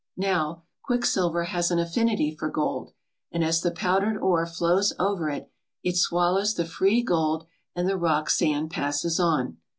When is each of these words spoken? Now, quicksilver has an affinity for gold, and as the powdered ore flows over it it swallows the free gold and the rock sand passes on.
Now, 0.17 0.63
quicksilver 0.81 1.43
has 1.43 1.69
an 1.69 1.77
affinity 1.77 2.35
for 2.35 2.49
gold, 2.49 2.91
and 3.31 3.43
as 3.43 3.61
the 3.61 3.69
powdered 3.69 4.17
ore 4.17 4.47
flows 4.47 4.93
over 4.97 5.29
it 5.29 5.51
it 5.83 5.95
swallows 5.95 6.55
the 6.55 6.65
free 6.65 7.03
gold 7.03 7.45
and 7.75 7.87
the 7.87 7.97
rock 7.97 8.31
sand 8.31 8.71
passes 8.71 9.19
on. 9.19 9.57